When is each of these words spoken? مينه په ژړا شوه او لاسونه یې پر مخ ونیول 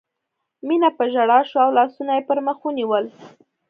مينه 0.67 0.89
په 0.97 1.03
ژړا 1.13 1.39
شوه 1.49 1.61
او 1.65 1.71
لاسونه 1.77 2.11
یې 2.17 2.27
پر 2.29 2.37
مخ 2.47 2.59
ونیول 2.63 3.05